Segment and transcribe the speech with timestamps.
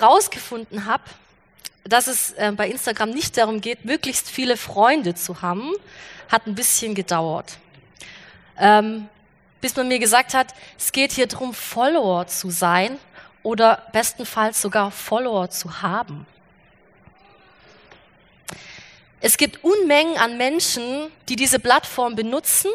[0.00, 1.04] rausgefunden habe,
[1.84, 5.72] dass es äh, bei Instagram nicht darum geht, möglichst viele Freunde zu haben,
[6.28, 7.58] hat ein bisschen gedauert.
[8.58, 9.08] Ähm,
[9.60, 12.98] bis man mir gesagt hat, es geht hier darum, Follower zu sein
[13.42, 16.26] oder bestenfalls sogar Follower zu haben.
[19.20, 22.70] Es gibt Unmengen an Menschen, die diese Plattform benutzen,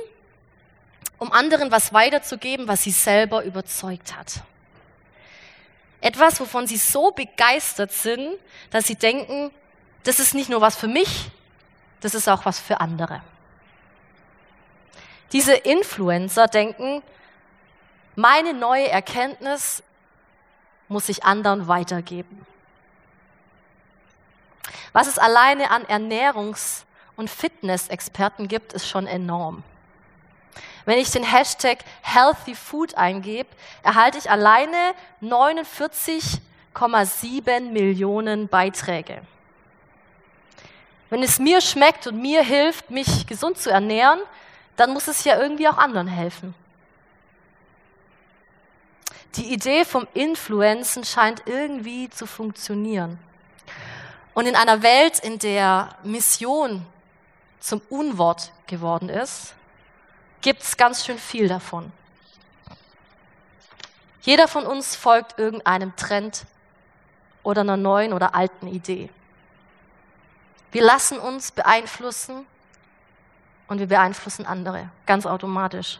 [1.17, 4.43] um anderen was weiterzugeben, was sie selber überzeugt hat.
[6.05, 8.37] Etwas, wovon sie so begeistert sind,
[8.69, 9.49] dass sie denken,
[10.03, 11.31] das ist nicht nur was für mich,
[12.01, 13.23] das ist auch was für andere.
[15.31, 17.01] Diese Influencer denken,
[18.15, 19.81] meine neue Erkenntnis
[20.89, 22.45] muss ich anderen weitergeben.
[24.93, 26.83] Was es alleine an Ernährungs-
[27.15, 29.63] und Fitnessexperten gibt, ist schon enorm.
[30.85, 33.49] Wenn ich den Hashtag Healthy Food eingebe,
[33.83, 39.21] erhalte ich alleine 49,7 Millionen Beiträge.
[41.09, 44.19] Wenn es mir schmeckt und mir hilft, mich gesund zu ernähren,
[44.75, 46.53] dann muss es ja irgendwie auch anderen helfen.
[49.35, 53.19] Die Idee vom Influenzen scheint irgendwie zu funktionieren.
[54.33, 56.85] Und in einer Welt, in der Mission
[57.59, 59.53] zum Unwort geworden ist,
[60.45, 61.91] gibt es ganz schön viel davon.
[64.21, 66.45] Jeder von uns folgt irgendeinem Trend
[67.41, 69.09] oder einer neuen oder alten Idee.
[70.71, 72.45] Wir lassen uns beeinflussen
[73.67, 75.99] und wir beeinflussen andere, ganz automatisch.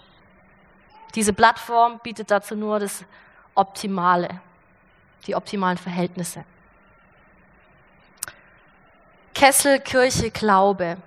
[1.15, 3.03] Diese Plattform bietet dazu nur das
[3.55, 4.41] Optimale,
[5.25, 6.45] die optimalen Verhältnisse.
[9.33, 10.97] Kessel, Kirche, Glaube.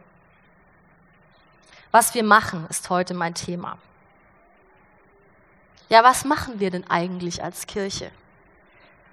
[1.91, 3.79] Was wir machen, ist heute mein Thema.
[5.89, 8.11] Ja, was machen wir denn eigentlich als Kirche?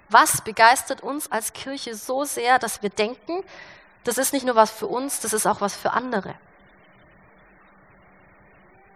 [0.08, 3.42] Was begeistert uns als Kirche so sehr, dass wir denken,
[4.04, 6.34] das ist nicht nur was für uns, das ist auch was für andere?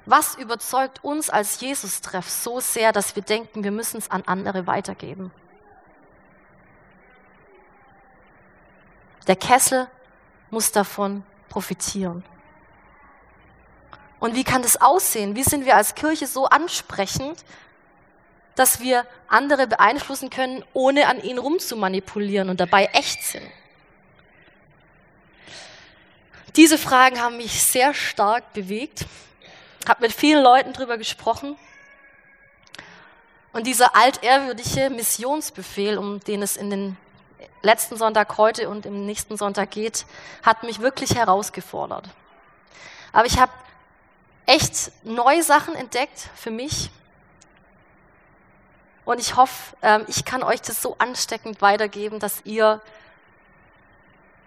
[0.07, 4.67] Was überzeugt uns als Jesus-Treff so sehr, dass wir denken, wir müssen es an andere
[4.67, 5.33] weitergeben?
[9.27, 9.89] Der Kessel
[10.51, 12.25] muss davon profitieren.
[14.21, 15.35] Und wie kann das aussehen?
[15.35, 17.45] Wie sind wir als Kirche so ansprechend,
[18.55, 23.47] dass wir andere beeinflussen können, ohne an ihnen rumzumanipulieren und dabei echt sind?
[26.57, 29.07] Diese Fragen haben mich sehr stark bewegt
[29.89, 31.57] habe mit vielen Leuten drüber gesprochen.
[33.53, 36.97] Und dieser altehrwürdige Missionsbefehl, um den es in den
[37.63, 40.07] letzten Sonntag heute und im nächsten Sonntag geht,
[40.43, 42.09] hat mich wirklich herausgefordert.
[43.13, 43.53] Aber ich habe
[44.47, 46.91] echt neue Sachen entdeckt für mich.
[49.05, 52.81] Und ich hoffe, ähm, ich kann euch das so ansteckend weitergeben, dass ihr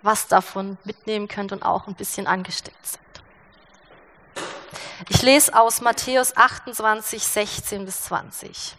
[0.02, 3.00] was davon mitnehmen könnt und auch ein bisschen angesteckt seid.
[5.10, 8.76] Ich lese aus Matthäus 28, 16 bis 20.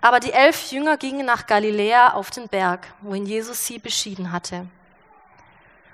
[0.00, 4.66] Aber die elf Jünger gingen nach Galiläa auf den Berg, wohin Jesus sie beschieden hatte.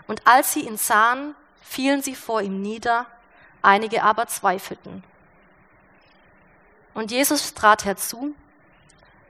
[0.08, 3.06] Und als sie ihn sahen, fielen sie vor ihm nieder,
[3.62, 5.04] einige aber zweifelten.
[6.94, 8.34] Und Jesus trat herzu,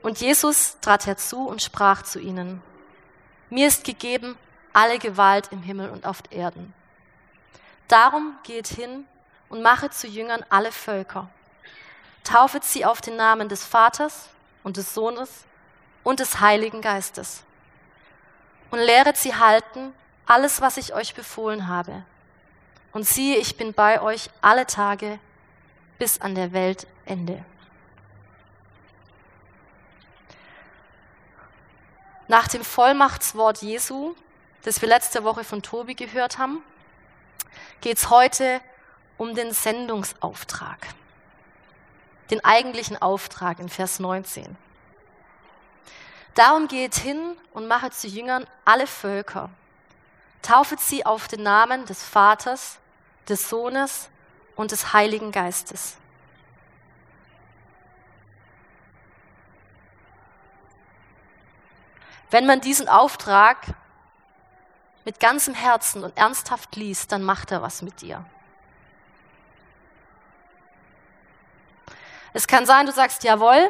[0.01, 2.61] und Jesus trat herzu und sprach zu ihnen,
[3.49, 4.37] mir ist gegeben
[4.73, 6.73] alle Gewalt im Himmel und auf Erden.
[7.87, 9.05] Darum geht hin
[9.49, 11.29] und machet zu Jüngern alle Völker.
[12.23, 14.29] Taufet sie auf den Namen des Vaters
[14.63, 15.43] und des Sohnes
[16.03, 17.43] und des Heiligen Geistes.
[18.69, 19.93] Und lehret sie halten
[20.25, 22.03] alles, was ich euch befohlen habe.
[22.91, 25.19] Und siehe, ich bin bei euch alle Tage
[25.97, 27.45] bis an der Weltende.
[32.27, 34.15] Nach dem Vollmachtswort Jesu,
[34.63, 36.63] das wir letzte Woche von Tobi gehört haben,
[37.81, 38.61] geht es heute
[39.17, 40.87] um den Sendungsauftrag,
[42.29, 44.57] den eigentlichen Auftrag in Vers 19.
[46.33, 49.49] Darum geht hin und machet zu Jüngern alle Völker,
[50.41, 52.79] taufet sie auf den Namen des Vaters,
[53.27, 54.09] des Sohnes
[54.55, 55.97] und des Heiligen Geistes.
[62.29, 63.57] Wenn man diesen Auftrag
[65.03, 68.23] mit ganzem Herzen und ernsthaft liest, dann macht er was mit dir.
[72.33, 73.69] Es kann sein, du sagst, jawohl,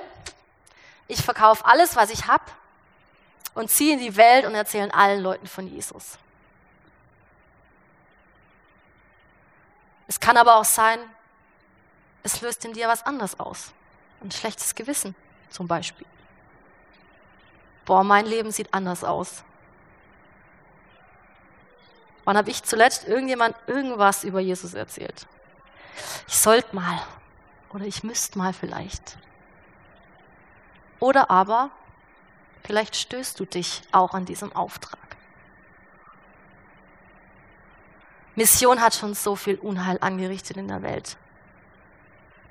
[1.07, 2.43] ich verkaufe alles, was ich habe
[3.55, 6.17] und ziehe in die Welt und erzähle allen Leuten von Jesus.
[10.11, 10.99] Es kann aber auch sein,
[12.21, 13.71] es löst in dir was anderes aus.
[14.21, 15.15] Ein schlechtes Gewissen
[15.49, 16.05] zum Beispiel.
[17.85, 19.45] boah, mein Leben sieht anders aus.
[22.25, 25.25] Wann habe ich zuletzt irgendjemand irgendwas über Jesus erzählt?
[26.27, 27.01] Ich sollte mal
[27.69, 29.17] oder ich müsste mal vielleicht.
[30.99, 31.69] Oder aber
[32.65, 35.10] vielleicht stößt du dich auch an diesem Auftrag.
[38.35, 41.17] Mission hat schon so viel Unheil angerichtet in der Welt.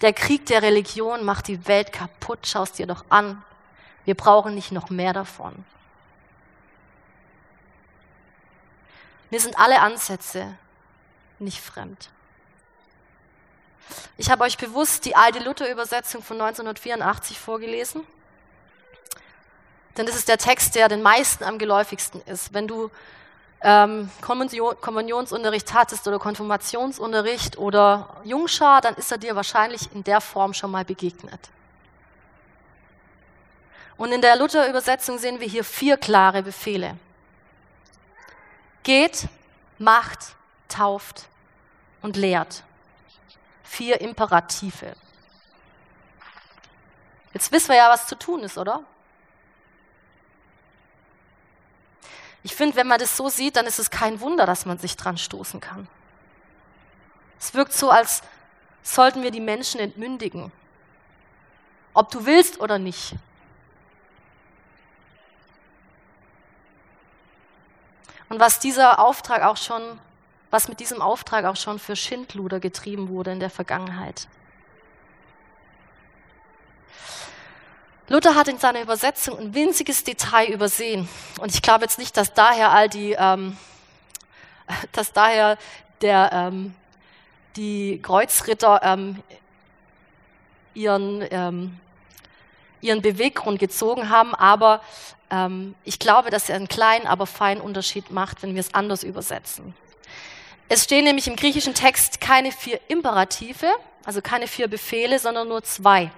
[0.00, 3.42] Der Krieg der Religion macht die Welt kaputt, schau es dir doch an.
[4.04, 5.64] Wir brauchen nicht noch mehr davon.
[9.30, 10.56] Mir sind alle Ansätze
[11.38, 12.10] nicht fremd.
[14.16, 18.06] Ich habe euch bewusst die alte Luther-Übersetzung von 1984 vorgelesen,
[19.96, 22.54] denn das ist der Text, der den meisten am geläufigsten ist.
[22.54, 22.90] Wenn du
[23.62, 30.54] ähm, Kommunionsunterricht hattest oder Konfirmationsunterricht oder Jungschar, dann ist er dir wahrscheinlich in der Form
[30.54, 31.40] schon mal begegnet.
[33.96, 36.96] Und in der Luther-Übersetzung sehen wir hier vier klare Befehle.
[38.82, 39.28] Geht,
[39.76, 40.36] macht,
[40.68, 41.28] tauft
[42.00, 42.62] und lehrt.
[43.62, 44.94] Vier Imperative.
[47.34, 48.82] Jetzt wissen wir ja, was zu tun ist, oder?
[52.42, 54.96] Ich finde, wenn man das so sieht, dann ist es kein Wunder, dass man sich
[54.96, 55.88] dran stoßen kann.
[57.38, 58.22] Es wirkt so, als
[58.82, 60.52] sollten wir die Menschen entmündigen.
[61.92, 63.14] Ob du willst oder nicht.
[68.28, 69.98] Und was dieser Auftrag auch schon,
[70.50, 74.28] was mit diesem Auftrag auch schon für Schindluder getrieben wurde in der Vergangenheit.
[78.10, 81.08] Luther hat in seiner Übersetzung ein winziges Detail übersehen.
[81.38, 83.56] Und ich glaube jetzt nicht, dass daher all die, ähm,
[84.92, 85.56] dass daher
[86.00, 86.74] der, ähm,
[87.54, 89.22] die Kreuzritter ähm,
[90.74, 91.78] ihren, ähm,
[92.80, 94.80] ihren Beweggrund gezogen haben, aber
[95.30, 99.04] ähm, ich glaube, dass er einen kleinen, aber feinen Unterschied macht, wenn wir es anders
[99.04, 99.72] übersetzen.
[100.68, 103.68] Es stehen nämlich im griechischen Text keine vier Imperative,
[104.04, 106.10] also keine vier Befehle, sondern nur zwei.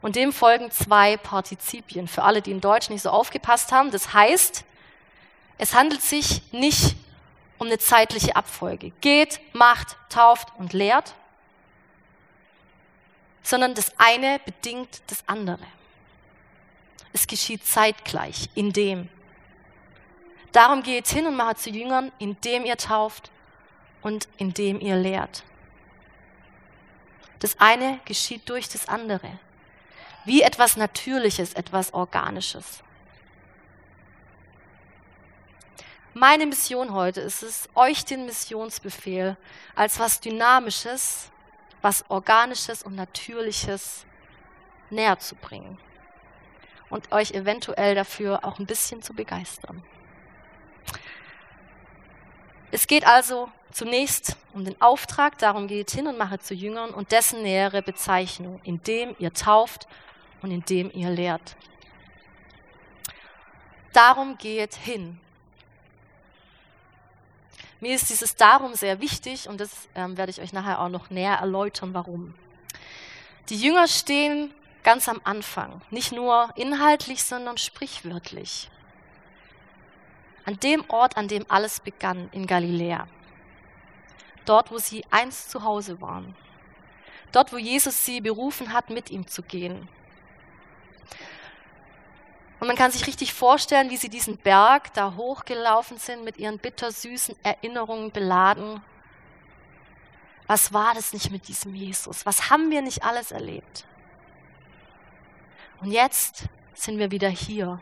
[0.00, 2.06] Und dem folgen zwei Partizipien.
[2.06, 3.90] Für alle, die in Deutsch nicht so aufgepasst haben.
[3.90, 4.64] Das heißt,
[5.58, 6.96] es handelt sich nicht
[7.58, 8.90] um eine zeitliche Abfolge.
[9.00, 11.14] Geht, macht, tauft und lehrt,
[13.42, 15.66] sondern das eine bedingt das andere.
[17.12, 19.08] Es geschieht zeitgleich, in dem.
[20.52, 23.30] Darum geht hin und macht zu Jüngern, indem ihr tauft
[24.02, 25.42] und indem ihr lehrt.
[27.40, 29.38] Das eine geschieht durch das andere
[30.28, 32.82] wie etwas Natürliches, etwas Organisches.
[36.12, 39.38] Meine Mission heute ist es, euch den Missionsbefehl
[39.74, 41.30] als was Dynamisches,
[41.80, 44.04] was Organisches und Natürliches
[44.90, 45.78] näher zu bringen
[46.90, 49.82] und euch eventuell dafür auch ein bisschen zu begeistern.
[52.70, 57.12] Es geht also zunächst um den Auftrag, darum geht hin und mache zu Jüngern und
[57.12, 59.88] dessen nähere Bezeichnung, indem ihr tauft
[60.42, 61.56] und indem ihr lehrt.
[63.92, 65.18] Darum geht hin.
[67.80, 71.10] Mir ist dieses Darum sehr wichtig und das ähm, werde ich euch nachher auch noch
[71.10, 72.34] näher erläutern, warum.
[73.48, 74.52] Die Jünger stehen
[74.82, 78.68] ganz am Anfang, nicht nur inhaltlich, sondern sprichwörtlich.
[80.44, 83.06] An dem Ort, an dem alles begann, in Galiläa.
[84.44, 86.34] Dort, wo sie einst zu Hause waren.
[87.32, 89.88] Dort, wo Jesus sie berufen hat, mit ihm zu gehen.
[92.60, 96.58] Und man kann sich richtig vorstellen, wie sie diesen Berg da hochgelaufen sind, mit ihren
[96.58, 98.82] bittersüßen Erinnerungen beladen.
[100.48, 102.26] Was war das nicht mit diesem Jesus?
[102.26, 103.84] Was haben wir nicht alles erlebt?
[105.80, 107.80] Und jetzt sind wir wieder hier,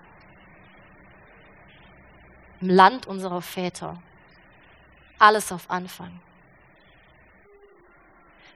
[2.61, 4.02] im Land unserer Väter.
[5.18, 6.21] Alles auf Anfang.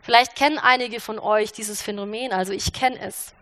[0.02, 3.34] Vielleicht kennen einige von euch dieses Phänomen, also ich kenne es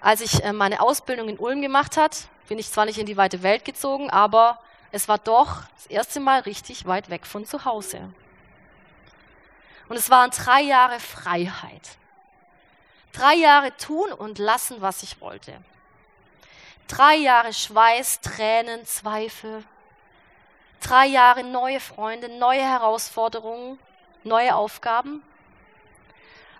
[0.00, 3.16] als ich äh, meine Ausbildung in Ulm gemacht hat, bin ich zwar nicht in die
[3.16, 4.58] weite Welt gezogen, aber
[4.90, 8.12] es war doch das erste Mal richtig weit weg von zu Hause.
[9.88, 11.96] Und es waren drei Jahre Freiheit.
[13.12, 15.52] Drei Jahre tun und lassen, was ich wollte.
[16.86, 19.64] Drei Jahre Schweiß, Tränen, Zweifel.
[20.80, 23.78] Drei Jahre neue Freunde, neue Herausforderungen,
[24.24, 25.22] neue Aufgaben.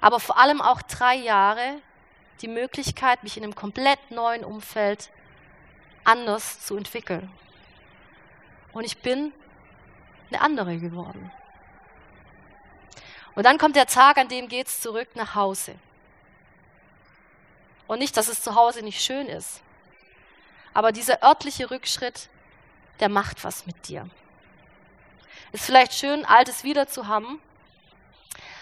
[0.00, 1.80] Aber vor allem auch drei Jahre
[2.42, 5.10] die Möglichkeit, mich in einem komplett neuen Umfeld
[6.04, 7.30] anders zu entwickeln.
[8.72, 9.32] Und ich bin
[10.30, 11.30] eine andere geworden.
[13.34, 15.74] Und dann kommt der Tag, an dem es zurück nach Hause.
[17.86, 19.62] Und nicht, dass es zu Hause nicht schön ist.
[20.74, 22.28] Aber dieser örtliche Rückschritt,
[23.00, 24.08] der macht was mit dir.
[25.52, 27.40] Ist vielleicht schön, Altes wieder zu haben.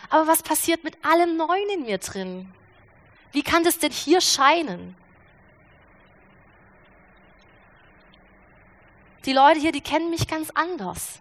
[0.08, 2.52] Aber was passiert mit allem Neuen in mir drin?
[3.32, 4.96] Wie kann das denn hier scheinen?
[9.24, 11.20] Die Leute hier, die kennen mich ganz anders.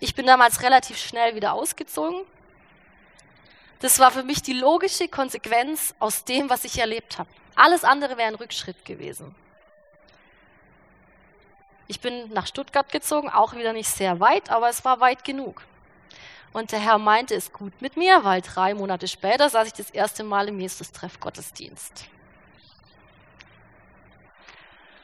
[0.00, 2.24] Ich bin damals relativ schnell wieder ausgezogen.
[3.80, 7.30] Das war für mich die logische Konsequenz aus dem, was ich erlebt habe.
[7.54, 9.34] Alles andere wäre ein Rückschritt gewesen.
[11.86, 15.62] Ich bin nach Stuttgart gezogen, auch wieder nicht sehr weit, aber es war weit genug.
[16.52, 19.90] Und der Herr meinte es gut mit mir, weil drei Monate später saß ich das
[19.90, 22.06] erste Mal im Jesus-Treff Gottesdienst.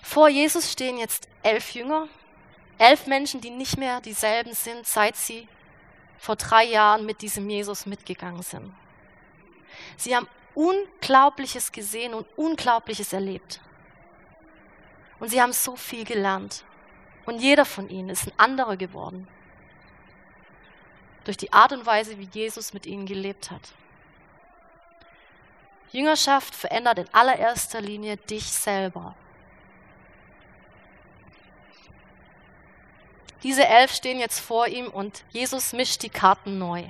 [0.02, 2.08] Vor Jesus stehen jetzt elf Jünger,
[2.78, 5.48] elf Menschen, die nicht mehr dieselben sind, seit sie
[6.18, 8.72] vor drei Jahren mit diesem Jesus mitgegangen sind.
[9.96, 13.60] Sie haben Unglaubliches gesehen und Unglaubliches erlebt.
[15.18, 16.64] Und sie haben so viel gelernt.
[17.26, 19.26] Und jeder von ihnen ist ein anderer geworden.
[21.24, 23.72] Durch die Art und Weise, wie Jesus mit ihnen gelebt hat.
[25.90, 29.14] Jüngerschaft verändert in allererster Linie dich selber.
[33.44, 36.84] Diese elf stehen jetzt vor ihm und Jesus mischt die Karten neu.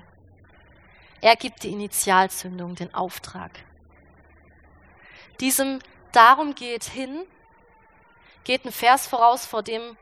[1.21, 3.51] Er gibt die Initialzündung, den Auftrag.
[5.41, 5.81] Diesem
[6.13, 7.27] Darum geht hin,
[8.45, 9.97] geht ein Vers voraus, vor dem,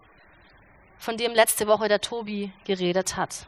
[0.98, 3.46] von dem letzte Woche der Tobi geredet hat.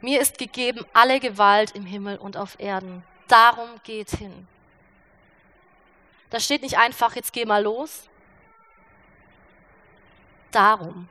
[0.00, 3.04] Mir ist gegeben alle Gewalt im Himmel und auf Erden.
[3.28, 4.46] Darum geht hin.
[6.30, 8.08] Da steht nicht einfach, jetzt geh mal los.
[10.50, 11.08] Darum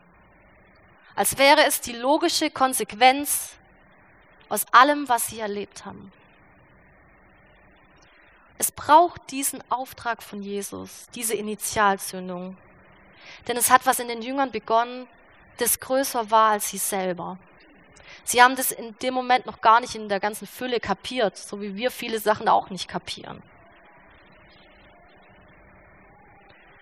[1.20, 3.58] als wäre es die logische Konsequenz
[4.48, 6.14] aus allem, was sie erlebt haben.
[8.58, 12.56] Es braucht diesen Auftrag von Jesus, diese Initialzündung.
[13.50, 15.10] Denn es hat was in den Jüngern begonnen,
[15.58, 17.38] das größer war als sie selber.
[18.24, 21.62] Sie haben das in dem Moment noch gar nicht in der ganzen Fülle kapiert, so
[21.62, 23.42] wie wir viele Sachen auch nicht kapieren.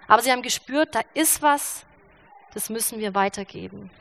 [0.07, 1.85] Aber sie haben gespürt, da ist was,
[2.53, 3.91] das müssen wir weitergeben.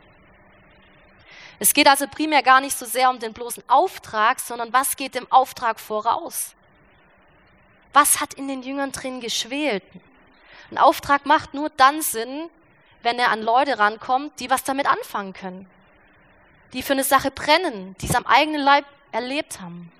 [1.58, 5.14] Es geht also primär gar nicht so sehr um den bloßen Auftrag, sondern was geht
[5.14, 6.54] dem Auftrag voraus?
[7.92, 9.82] Was hat in den Jüngern drin geschwelt?
[10.70, 12.50] Ein Auftrag macht nur dann Sinn,
[13.02, 15.70] wenn er an Leute rankommt, die was damit anfangen können,
[16.72, 19.90] die für eine Sache brennen, die es am eigenen Leib erlebt haben.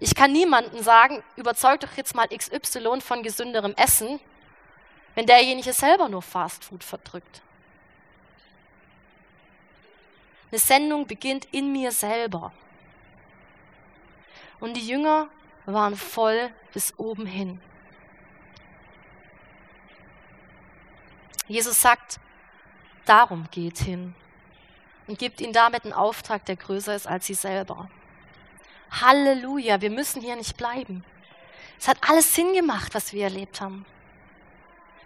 [0.00, 4.20] Ich kann niemandem sagen, überzeug doch jetzt mal XY von gesünderem Essen,
[5.14, 7.42] wenn derjenige selber nur Fastfood verdrückt.
[10.50, 12.52] Eine Sendung beginnt in mir selber.
[14.60, 15.28] Und die Jünger
[15.66, 17.60] waren voll bis oben hin.
[21.48, 22.20] Jesus sagt,
[23.04, 24.14] darum geht hin
[25.08, 27.90] und gibt ihnen damit einen Auftrag, der größer ist als sie selber.
[28.90, 31.04] Halleluja, wir müssen hier nicht bleiben.
[31.78, 33.86] Es hat alles Sinn gemacht, was wir erlebt haben.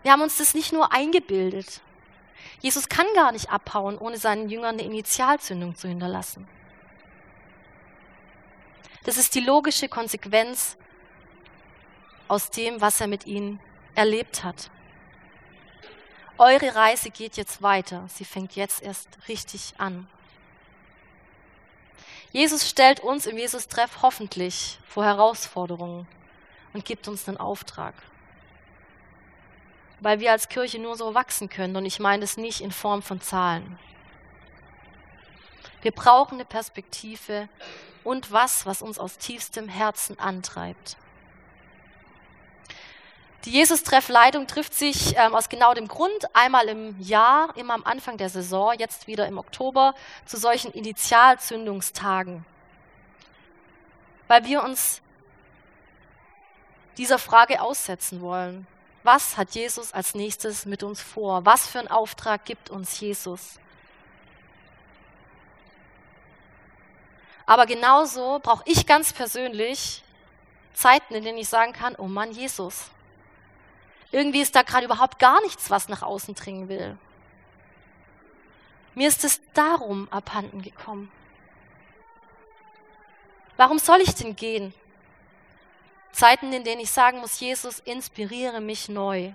[0.03, 1.81] Wir haben uns das nicht nur eingebildet.
[2.61, 6.49] Jesus kann gar nicht abhauen, ohne seinen Jüngern eine Initialzündung zu hinterlassen.
[9.05, 10.77] Das ist die logische Konsequenz
[12.29, 13.61] aus dem, was er mit ihnen
[13.95, 14.71] erlebt hat.
[16.43, 18.05] Eure Reise geht jetzt weiter.
[18.09, 20.09] Sie fängt jetzt erst richtig an.
[22.33, 26.09] Jesus stellt uns im Jesus-Treff hoffentlich vor Herausforderungen
[26.73, 27.95] und gibt uns einen Auftrag
[30.03, 31.77] weil wir als Kirche nur so wachsen können.
[31.77, 33.79] Und ich meine es nicht in Form von Zahlen.
[35.81, 37.49] Wir brauchen eine Perspektive
[38.05, 40.97] und was, was uns aus tiefstem Herzen antreibt.
[43.45, 48.17] Die Jesus-Treff-Leitung trifft sich ähm, aus genau dem Grund einmal im Jahr, immer am Anfang
[48.17, 49.95] der Saison, jetzt wieder im Oktober,
[50.27, 52.45] zu solchen Initialzündungstagen.
[54.29, 55.03] Weil wir uns
[56.99, 58.67] dieser Frage aussetzen wollen.
[59.03, 61.45] Was hat Jesus als nächstes mit uns vor?
[61.45, 63.59] Was für einen Auftrag gibt uns Jesus?
[67.45, 70.05] Aber genauso brauche ich ganz persönlich
[70.75, 72.91] Zeiten, in denen ich sagen kann, oh Mann, Jesus.
[74.13, 76.97] Irgendwie ist da gerade überhaupt gar nichts, was nach außen dringen will.
[78.95, 81.11] Mir ist es darum abhanden gekommen.
[83.57, 84.75] Warum soll ich denn gehen?
[86.13, 89.33] Zeiten, in denen ich sagen muss, Jesus, inspiriere mich neu.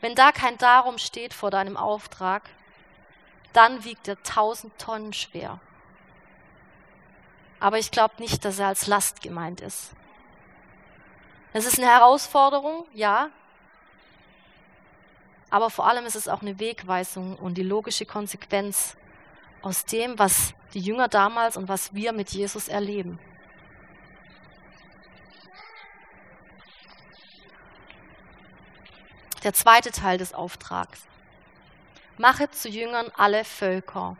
[0.00, 2.48] Wenn da kein Darum steht vor deinem Auftrag,
[3.52, 5.60] dann wiegt er tausend Tonnen schwer.
[7.60, 9.90] aber ich glaube nicht, dass er als Last gemeint ist.
[11.52, 13.28] Es ist eine Herausforderung, ja,
[15.50, 18.96] aber vor allem ist es auch eine Wegweisung und die logische Konsequenz
[19.62, 23.18] aus dem, was die Jünger damals und was wir mit Jesus erleben.
[29.42, 31.06] Der zweite Teil des Auftrags.
[32.18, 34.16] Mache zu Jüngern alle Völker.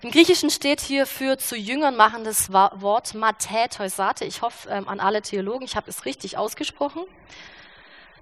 [0.00, 4.24] Im Griechischen steht hier für zu Jüngern machen das Wort Matheteusate.
[4.24, 7.04] Ich hoffe ähm, an alle Theologen, ich habe es richtig ausgesprochen.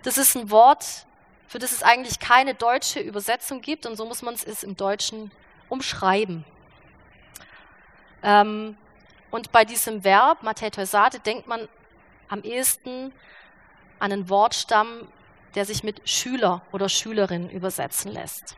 [0.05, 1.07] Das ist ein Wort,
[1.49, 5.33] für das es eigentlich keine deutsche Übersetzung gibt und so muss man es im Deutschen
[5.71, 6.45] umschreiben.
[8.23, 8.77] Ähm,
[9.31, 11.69] und bei diesem Verb, Matheteusate, denkt man
[12.29, 13.13] am ehesten
[13.99, 15.09] an einen Wortstamm,
[15.55, 18.57] der sich mit Schüler oder Schülerin übersetzen lässt.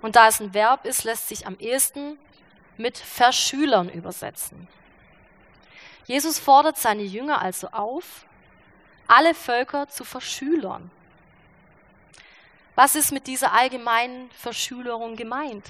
[0.00, 2.18] Und da es ein Verb ist, lässt sich am ehesten
[2.78, 4.68] mit Verschülern übersetzen.
[6.06, 8.24] Jesus fordert seine Jünger also auf,
[9.06, 10.90] alle Völker zu verschülern.
[12.74, 15.66] Was ist mit dieser allgemeinen Verschülerung gemeint?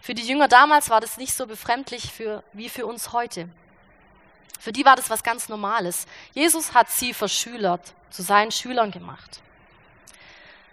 [0.00, 3.48] Für die Jünger damals war das nicht so befremdlich für, wie für uns heute.
[4.58, 6.06] Für die war das was ganz Normales.
[6.32, 9.40] Jesus hat sie verschülert, zu seinen Schülern gemacht.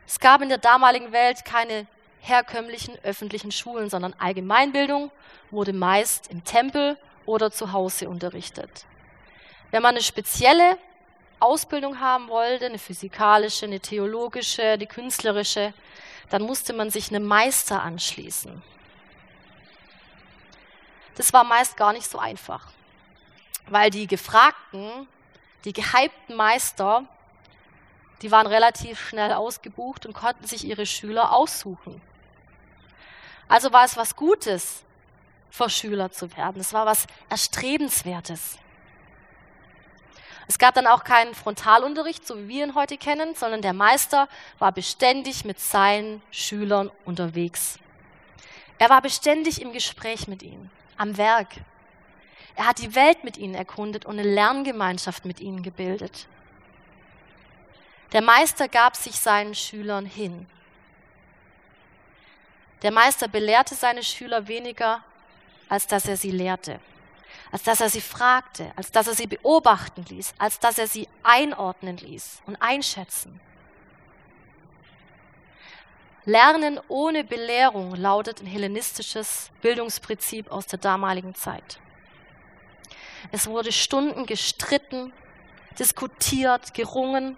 [0.06, 1.88] Es gab in der damaligen Welt keine
[2.22, 5.12] herkömmlichen öffentlichen Schulen, sondern Allgemeinbildung
[5.52, 8.86] wurde meist im Tempel oder zu Hause unterrichtet.
[9.72, 10.78] Wenn man eine spezielle
[11.40, 15.74] Ausbildung haben wollte, eine physikalische, eine theologische, eine künstlerische,
[16.30, 18.62] dann musste man sich einem Meister anschließen.
[21.16, 22.68] Das war meist gar nicht so einfach,
[23.68, 25.08] weil die gefragten,
[25.66, 27.06] die gehypten Meister,
[28.22, 32.02] die waren relativ schnell ausgebucht und konnten sich ihre Schüler aussuchen.
[33.48, 34.84] Also war es was Gutes,
[35.50, 36.60] vor Schüler zu werden.
[36.60, 38.60] Es war was Erstrebenswertes.
[40.48, 44.30] Es gab dann auch keinen Frontalunterricht, so wie wir ihn heute kennen, sondern der Meister
[44.60, 47.80] war beständig mit seinen Schülern unterwegs.
[48.80, 51.50] Er war beständig im Gespräch mit ihnen, am Werk.
[52.56, 56.28] Er hat die Welt mit ihnen erkundet und eine Lerngemeinschaft mit ihnen gebildet.
[58.14, 60.48] Der Meister gab sich seinen Schülern hin.
[62.84, 65.04] Der Meister belehrte seine Schüler weniger,
[65.68, 66.80] als dass er sie lehrte
[67.52, 71.08] als dass er sie fragte, als dass er sie beobachten ließ, als dass er sie
[71.24, 73.40] einordnen ließ und einschätzen.
[76.26, 81.80] Lernen ohne Belehrung lautet ein hellenistisches Bildungsprinzip aus der damaligen Zeit.
[83.32, 85.14] Es wurde Stunden gestritten,
[85.80, 87.38] diskutiert, gerungen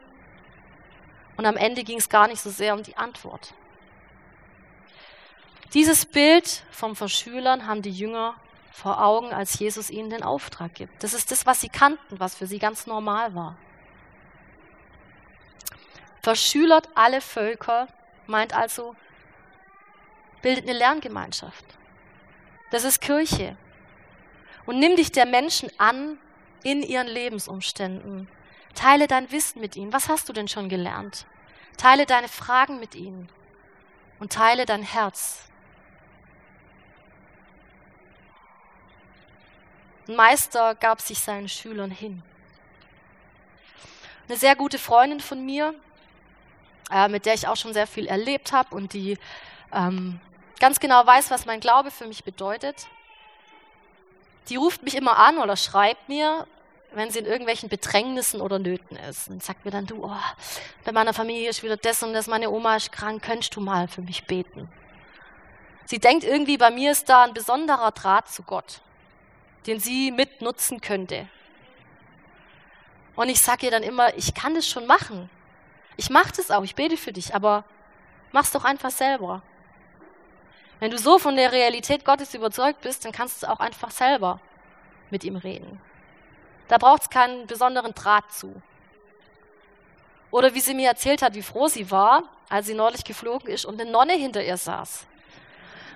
[1.38, 3.54] und am Ende ging es gar nicht so sehr um die Antwort.
[5.74, 8.36] Dieses Bild vom Verschülern haben die Jünger
[8.72, 11.04] vor Augen, als Jesus ihnen den Auftrag gibt.
[11.04, 13.58] Das ist das, was sie kannten, was für sie ganz normal war.
[16.22, 17.88] Verschülert alle Völker
[18.28, 18.96] meint also,
[20.42, 21.66] bildet eine Lerngemeinschaft.
[22.72, 23.58] Das ist Kirche.
[24.66, 26.20] Und nimm dich der Menschen an
[26.64, 28.28] in ihren Lebensumständen.
[28.76, 29.92] Teile dein Wissen mit ihnen.
[29.94, 31.26] Was hast du denn schon gelernt?
[31.78, 33.30] Teile deine Fragen mit ihnen
[34.20, 35.50] und teile dein Herz.
[40.16, 42.24] Meister gab sich seinen Schülern hin.
[44.28, 45.74] Eine sehr gute Freundin von mir,
[46.92, 49.18] äh, mit der ich auch schon sehr viel erlebt habe und die
[49.74, 50.20] ähm,
[50.60, 52.88] ganz genau weiß, was mein Glaube für mich bedeutet,
[54.50, 56.48] die ruft mich immer an oder schreibt mir,
[56.92, 59.30] wenn sie in irgendwelchen Bedrängnissen oder Nöten ist.
[59.30, 60.12] Und sagt mir dann, du, oh,
[60.84, 63.88] bei meiner Familie ist wieder das und das, meine Oma ist krank, könntest du mal
[63.88, 64.68] für mich beten?
[65.86, 68.82] Sie denkt irgendwie, bei mir ist da ein besonderer Draht zu Gott
[69.68, 71.28] den sie mitnutzen könnte.
[73.16, 75.30] Und ich sage ihr dann immer, ich kann das schon machen.
[75.98, 77.66] Ich mache das auch, ich bete für dich, aber
[78.32, 79.42] mach's doch einfach selber.
[80.80, 84.40] Wenn du so von der Realität Gottes überzeugt bist, dann kannst du auch einfach selber
[85.10, 85.82] mit ihm reden.
[86.70, 88.62] Da braucht es keinen besonderen Draht zu.
[90.32, 93.66] Oder wie sie mir erzählt hat, wie froh sie war, als sie neulich geflogen ist
[93.66, 95.06] und eine Nonne hinter ihr saß.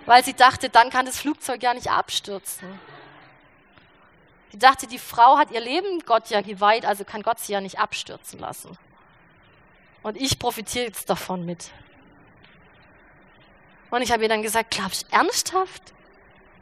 [0.05, 2.67] Weil sie dachte, dann kann das Flugzeug ja nicht abstürzen.
[4.53, 7.61] Die dachte, die Frau hat ihr Leben Gott ja geweiht, also kann Gott sie ja
[7.61, 8.77] nicht abstürzen lassen.
[10.03, 11.71] Und ich profitiere jetzt davon mit.
[13.89, 15.93] Und ich habe ihr dann gesagt, glaubst du ernsthaft?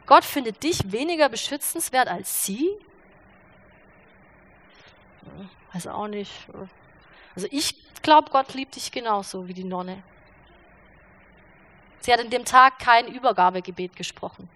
[0.06, 2.70] Gott findet dich weniger beschützenswert als sie?
[5.72, 6.32] Weiß auch nicht.
[7.34, 10.02] Also ich glaube, Gott liebt dich genauso wie die Nonne.
[12.00, 14.48] Sie hat in dem Tag kein Übergabegebet gesprochen.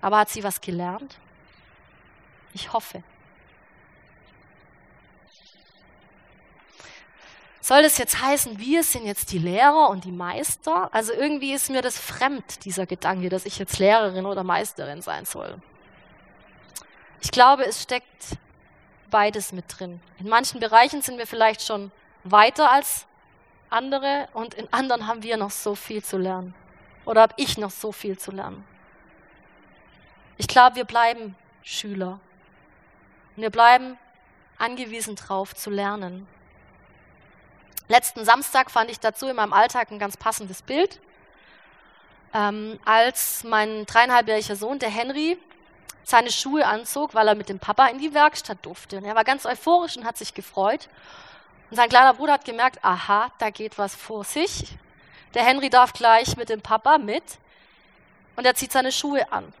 [0.00, 1.16] Aber hat sie was gelernt?
[2.54, 3.02] Ich hoffe.
[7.60, 10.92] Soll das jetzt heißen, wir sind jetzt die Lehrer und die Meister?
[10.92, 15.24] Also irgendwie ist mir das fremd, dieser Gedanke, dass ich jetzt Lehrerin oder Meisterin sein
[15.24, 15.62] soll.
[17.20, 18.36] Ich glaube, es steckt
[19.10, 20.00] beides mit drin.
[20.18, 21.92] In manchen Bereichen sind wir vielleicht schon
[22.24, 23.06] weiter als
[23.70, 26.54] andere und in anderen haben wir noch so viel zu lernen.
[27.04, 28.64] Oder habe ich noch so viel zu lernen.
[30.36, 32.18] Ich glaube, wir bleiben Schüler.
[33.36, 33.98] Wir bleiben
[34.58, 36.28] angewiesen darauf zu lernen.
[37.88, 41.00] Letzten Samstag fand ich dazu in meinem Alltag ein ganz passendes Bild.
[42.34, 45.38] Ähm, als mein dreieinhalbjähriger Sohn, der Henry,
[46.04, 49.02] seine Schuhe anzog, weil er mit dem Papa in die Werkstatt durfte.
[49.04, 50.88] Er war ganz euphorisch und hat sich gefreut.
[51.70, 54.76] Und sein kleiner Bruder hat gemerkt, aha, da geht was vor sich.
[55.32, 57.24] Der Henry darf gleich mit dem Papa mit
[58.36, 59.52] und er zieht seine Schuhe an.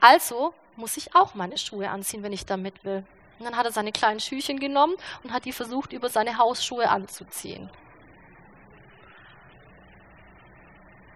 [0.00, 3.04] Also muss ich auch meine Schuhe anziehen, wenn ich da mit will.
[3.38, 6.88] Und dann hat er seine kleinen Schüchen genommen und hat die versucht, über seine Hausschuhe
[6.88, 7.70] anzuziehen.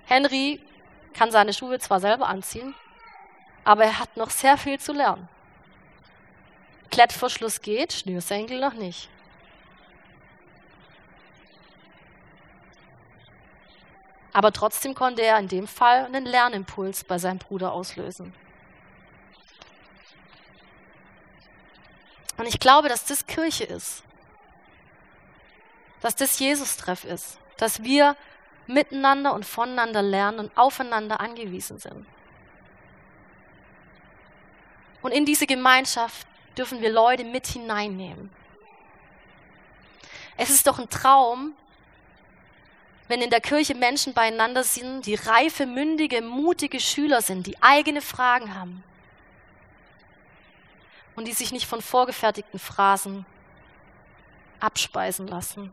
[0.06, 0.60] Henry
[1.12, 2.74] kann seine Schuhe zwar selber anziehen,
[3.64, 5.28] aber er hat noch sehr viel zu lernen.
[6.90, 9.08] Klettverschluss geht, Schnürsenkel noch nicht.
[14.32, 18.32] Aber trotzdem konnte er in dem Fall einen Lernimpuls bei seinem Bruder auslösen.
[22.38, 24.02] Und ich glaube, dass das Kirche ist.
[26.00, 27.38] Dass das Jesus-Treff ist.
[27.58, 28.16] Dass wir
[28.66, 32.06] miteinander und voneinander lernen und aufeinander angewiesen sind.
[35.02, 38.30] Und in diese Gemeinschaft dürfen wir Leute mit hineinnehmen.
[40.36, 41.54] Es ist doch ein Traum,
[43.08, 48.02] wenn in der Kirche Menschen beieinander sind, die reife, mündige, mutige Schüler sind, die eigene
[48.02, 48.84] Fragen haben
[51.18, 53.26] und die sich nicht von vorgefertigten Phrasen
[54.60, 55.72] abspeisen lassen.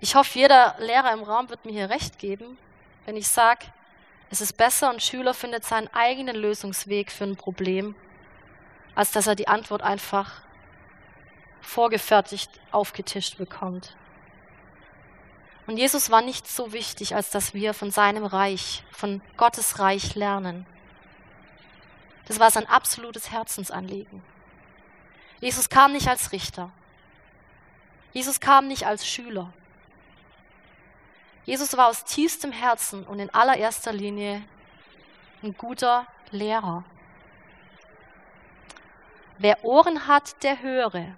[0.00, 2.58] Ich hoffe, jeder Lehrer im Raum wird mir hier recht geben,
[3.06, 3.66] wenn ich sage,
[4.30, 7.94] es ist besser, ein Schüler findet seinen eigenen Lösungsweg für ein Problem,
[8.96, 10.42] als dass er die Antwort einfach
[11.60, 13.96] vorgefertigt aufgetischt bekommt.
[15.68, 20.16] Und Jesus war nicht so wichtig, als dass wir von seinem Reich, von Gottes Reich
[20.16, 20.66] lernen.
[22.26, 24.22] Das war sein absolutes Herzensanliegen.
[25.40, 26.70] Jesus kam nicht als Richter.
[28.12, 29.52] Jesus kam nicht als Schüler.
[31.44, 34.42] Jesus war aus tiefstem Herzen und in allererster Linie
[35.42, 36.84] ein guter Lehrer.
[39.38, 41.16] Wer Ohren hat, der höre.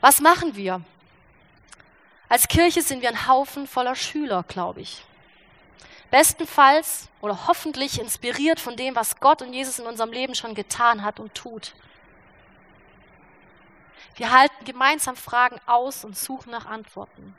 [0.00, 0.82] Was machen wir?
[2.30, 5.04] Als Kirche sind wir ein Haufen voller Schüler, glaube ich.
[6.12, 11.02] Bestenfalls oder hoffentlich inspiriert von dem, was Gott und Jesus in unserem Leben schon getan
[11.02, 11.74] hat und tut.
[14.14, 17.34] Wir halten gemeinsam Fragen aus und suchen nach Antworten.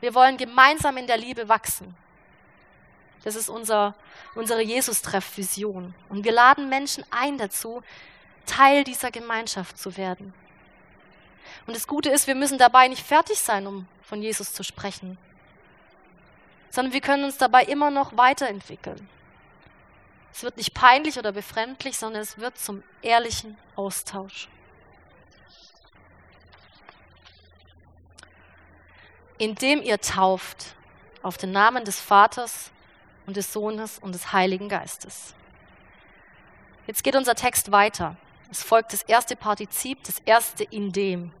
[0.00, 1.94] Wir wollen gemeinsam in der Liebe wachsen.
[3.24, 3.94] Das ist unser,
[4.34, 5.94] unsere Jesus-Treff-Vision.
[6.08, 7.82] Und wir laden Menschen ein dazu,
[8.46, 10.32] Teil dieser Gemeinschaft zu werden.
[11.66, 15.18] Und das Gute ist, wir müssen dabei nicht fertig sein, um von Jesus zu sprechen,
[16.70, 19.08] sondern wir können uns dabei immer noch weiterentwickeln.
[20.32, 24.48] Es wird nicht peinlich oder befremdlich, sondern es wird zum ehrlichen Austausch.
[29.38, 30.74] Indem ihr tauft
[31.22, 32.70] auf den Namen des Vaters
[33.26, 35.34] und des Sohnes und des Heiligen Geistes.
[36.86, 38.16] Jetzt geht unser Text weiter.
[38.50, 41.32] Es folgt das erste Partizip, das erste in dem.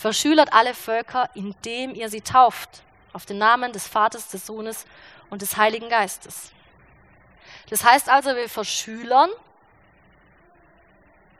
[0.00, 4.86] Verschülert alle Völker, indem ihr sie tauft, auf den Namen des Vaters, des Sohnes
[5.28, 6.52] und des Heiligen Geistes.
[7.68, 9.28] Das heißt also, wir verschülern,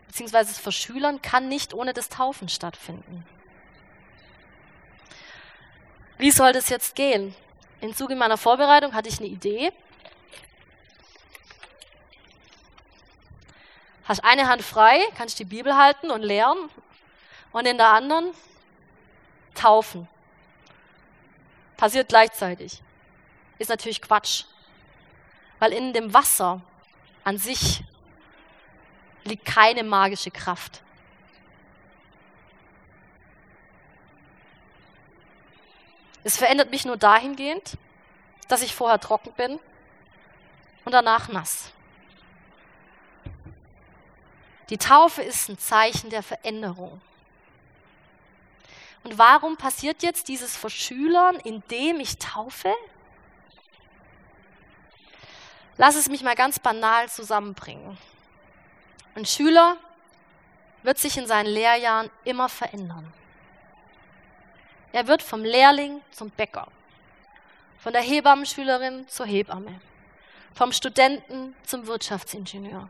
[0.09, 3.27] beziehungsweise das Verschülern kann nicht ohne das Taufen stattfinden.
[6.19, 7.35] Wie soll das jetzt gehen?
[7.81, 9.73] Im Zuge meiner Vorbereitung hatte ich eine Idee.
[14.05, 16.69] Hast eine Hand frei, kannst die Bibel halten und lehren
[17.53, 18.35] und in der anderen
[19.61, 20.09] taufen.
[21.77, 22.83] Passiert gleichzeitig.
[23.59, 24.45] Ist natürlich Quatsch.
[25.59, 26.63] Weil in dem Wasser
[27.25, 27.83] an sich
[29.25, 30.83] liegt keine magische Kraft.
[36.25, 37.77] Es verändert mich nur dahingehend,
[38.49, 39.59] dass ich vorher trocken bin
[40.85, 41.73] und danach nass.
[44.69, 47.01] Die Taufe ist ein Zeichen der Veränderung.
[49.03, 52.75] Und warum passiert jetzt dieses vor Schülern, indem ich taufe?
[55.77, 57.97] Lass es mich mal ganz banal zusammenbringen.
[59.15, 59.77] Ein Schüler
[60.83, 63.13] wird sich in seinen Lehrjahren immer verändern.
[64.93, 66.69] Er wird vom Lehrling zum Bäcker,
[67.79, 69.81] von der Hebammenschülerin zur Hebamme,
[70.53, 72.89] vom Studenten zum Wirtschaftsingenieur.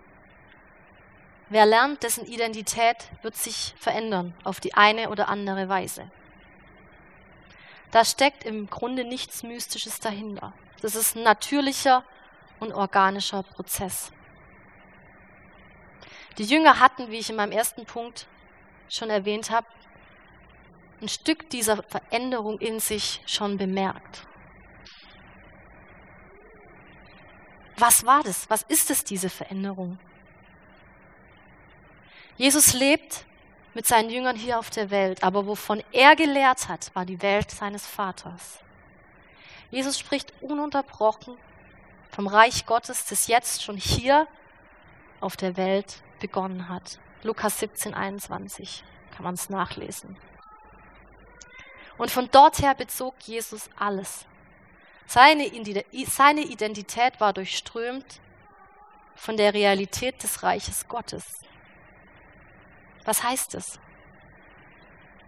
[1.50, 6.08] Wer lernt, dessen Identität wird sich verändern auf die eine oder andere Weise.
[7.90, 10.52] Da steckt im Grunde nichts Mystisches dahinter.
[10.80, 12.04] Das ist ein natürlicher
[12.60, 14.12] und organischer Prozess.
[16.38, 18.28] Die Jünger hatten, wie ich in meinem ersten Punkt
[18.88, 19.66] schon erwähnt habe,
[21.02, 24.24] ein Stück dieser Veränderung in sich schon bemerkt.
[27.76, 28.48] Was war das?
[28.48, 29.98] Was ist es, diese Veränderung?
[32.40, 33.26] Jesus lebt
[33.74, 37.50] mit seinen Jüngern hier auf der Welt, aber wovon er gelehrt hat, war die Welt
[37.50, 38.61] seines Vaters.
[39.70, 41.37] Jesus spricht ununterbrochen
[42.11, 44.26] vom Reich Gottes, das jetzt schon hier
[45.20, 46.98] auf der Welt begonnen hat.
[47.24, 50.16] Lukas 17, 21 kann man es nachlesen.
[51.98, 54.24] Und von dort her bezog Jesus alles.
[55.05, 55.44] Seine,
[56.07, 58.18] seine Identität war durchströmt
[59.14, 61.40] von der Realität des Reiches Gottes.
[63.04, 63.78] Was heißt es?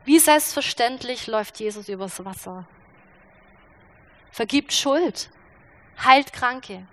[0.05, 2.67] Wie selbstverständlich läuft Jesus übers Wasser.
[4.31, 5.31] Vergibt Schuld,
[6.03, 6.87] heilt Kranke,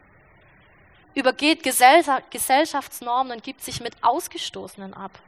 [1.15, 5.19] übergeht Gesellschaftsnormen und gibt sich mit Ausgestoßenen ab.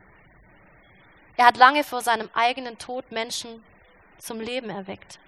[1.37, 3.63] Er hat lange vor seinem eigenen Tod Menschen
[4.19, 5.19] zum Leben erweckt.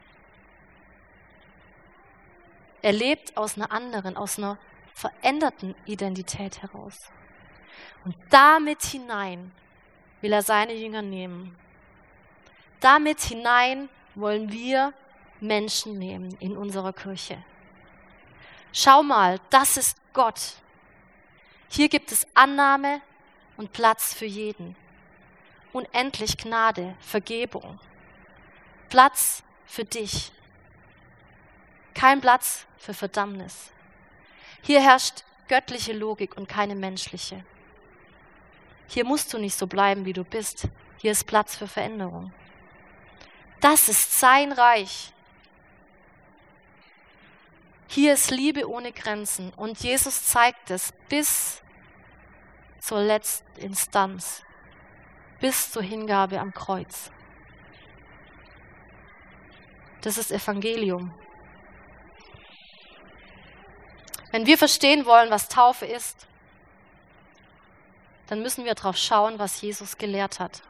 [2.81, 4.57] Er lebt aus einer anderen, aus einer
[4.93, 6.99] veränderten Identität heraus.
[8.03, 9.51] Und damit hinein
[10.23, 11.55] will er seine Jünger nehmen.
[12.79, 14.93] Damit hinein wollen wir
[15.41, 17.43] Menschen nehmen in unserer Kirche.
[18.71, 20.53] Schau mal, das ist Gott.
[21.67, 23.01] Hier gibt es Annahme
[23.57, 24.77] und Platz für jeden.
[25.73, 27.79] Unendlich Gnade, Vergebung.
[28.87, 30.31] Platz für dich.
[31.93, 33.71] Kein Platz für Verdammnis.
[34.61, 37.43] Hier herrscht göttliche Logik und keine menschliche.
[38.87, 40.67] Hier musst du nicht so bleiben, wie du bist.
[40.97, 42.31] Hier ist Platz für Veränderung.
[43.59, 45.13] Das ist sein Reich.
[47.87, 51.61] Hier ist Liebe ohne Grenzen und Jesus zeigt es bis
[52.79, 54.41] zur letzten Instanz,
[55.39, 57.11] bis zur Hingabe am Kreuz.
[60.01, 61.13] Das ist Evangelium.
[64.31, 66.27] Wenn wir verstehen wollen, was Taufe ist,
[68.27, 70.61] dann müssen wir darauf schauen, was Jesus gelehrt hat.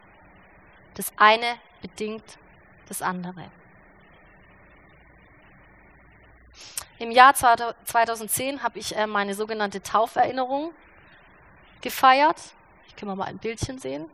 [0.96, 2.24] Das eine bedingt
[2.88, 3.50] das andere.
[7.00, 10.74] Im Jahr 2010 habe ich äh, meine sogenannte Tauferinnerung
[11.82, 12.38] gefeiert.
[12.88, 14.10] Ich kann mal ein Bildchen sehen.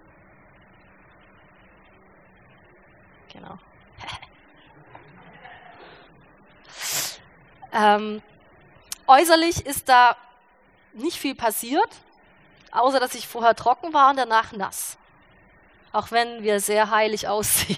[3.31, 3.57] Genau.
[7.71, 8.23] Ähm,
[9.05, 10.17] äußerlich ist da
[10.93, 11.87] nicht viel passiert,
[12.71, 14.97] außer dass ich vorher trocken war und danach nass.
[15.91, 17.77] Auch wenn wir sehr heilig aussehen.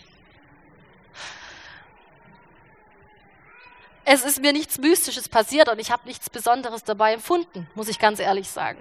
[4.03, 7.99] Es ist mir nichts Mystisches passiert und ich habe nichts Besonderes dabei empfunden, muss ich
[7.99, 8.79] ganz ehrlich sagen.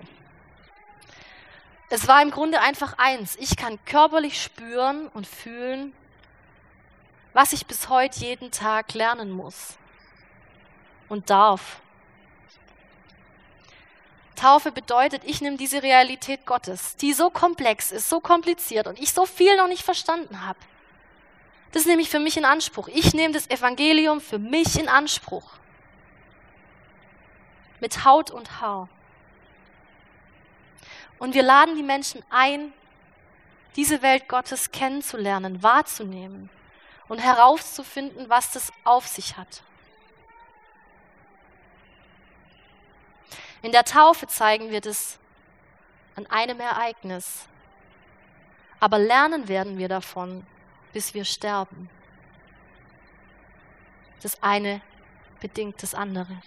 [1.91, 3.37] Es war im Grunde einfach eins.
[3.37, 5.93] Ich kann körperlich spüren und fühlen,
[7.33, 9.77] was ich bis heute jeden Tag lernen muss
[11.09, 11.81] und darf.
[14.41, 19.13] Taufe bedeutet, ich nehme diese Realität Gottes, die so komplex ist, so kompliziert und ich
[19.13, 20.59] so viel noch nicht verstanden habe.
[21.73, 22.89] Das nehme ich für mich in Anspruch.
[22.89, 25.53] Ich nehme das Evangelium für mich in Anspruch.
[27.81, 28.89] Mit Haut und Haar.
[31.19, 32.73] Und wir laden die Menschen ein,
[33.77, 36.49] diese Welt Gottes kennenzulernen, wahrzunehmen
[37.09, 39.63] und herauszufinden, was das auf sich hat.
[43.63, 45.19] In der Taufe zeigen wir das
[46.17, 47.47] an einem Ereignis.
[48.79, 50.47] Aber lernen werden wir davon,
[50.93, 51.91] bis wir sterben.
[54.23, 54.81] Das eine
[55.41, 56.41] bedingt das andere.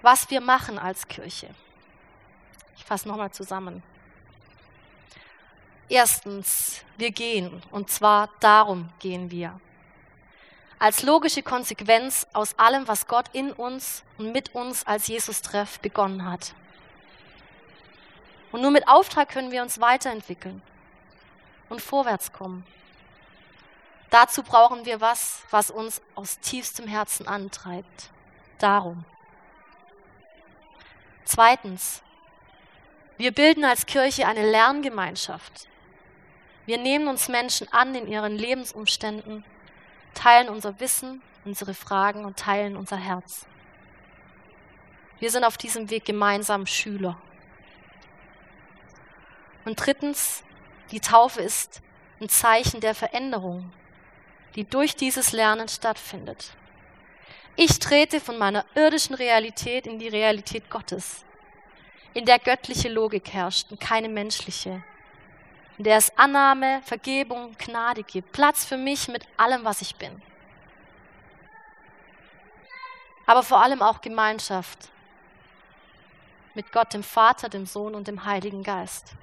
[0.00, 1.54] Was wir machen als Kirche.
[2.76, 3.82] Ich fasse nochmal zusammen.
[5.88, 9.60] Erstens, wir gehen, und zwar darum gehen wir
[10.82, 16.28] als logische Konsequenz aus allem, was Gott in uns und mit uns als Jesus-Treff begonnen
[16.28, 16.54] hat.
[18.50, 20.60] Und nur mit Auftrag können wir uns weiterentwickeln
[21.68, 22.66] und vorwärts kommen.
[24.10, 28.10] Dazu brauchen wir was, was uns aus tiefstem Herzen antreibt.
[28.58, 29.04] Darum.
[31.24, 32.02] Zweitens,
[33.18, 35.68] wir bilden als Kirche eine Lerngemeinschaft.
[36.66, 39.44] Wir nehmen uns Menschen an in ihren Lebensumständen,
[40.14, 43.46] teilen unser Wissen, unsere Fragen und teilen unser Herz.
[45.18, 47.16] Wir sind auf diesem Weg gemeinsam Schüler.
[49.64, 50.42] Und drittens,
[50.90, 51.80] die Taufe ist
[52.20, 53.72] ein Zeichen der Veränderung,
[54.56, 56.56] die durch dieses Lernen stattfindet.
[57.56, 61.24] Ich trete von meiner irdischen Realität in die Realität Gottes,
[62.14, 64.82] in der göttliche Logik herrscht und keine menschliche,
[65.82, 70.22] in der es Annahme, Vergebung, Gnade gibt, Platz für mich mit allem, was ich bin.
[73.26, 74.90] Aber vor allem auch Gemeinschaft
[76.54, 79.14] mit Gott, dem Vater, dem Sohn und dem Heiligen Geist.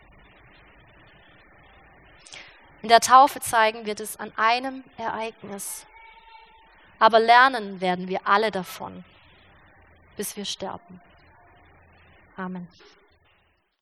[2.82, 5.86] In der Taufe zeigen wir das an einem Ereignis.
[7.00, 9.06] Aber lernen werden wir alle davon,
[10.17, 11.00] bis wir sterben.
[12.36, 12.67] Amen.